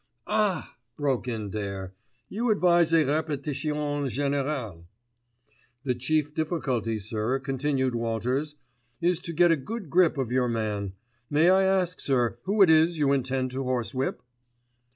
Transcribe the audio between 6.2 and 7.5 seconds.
difficulty, sir,"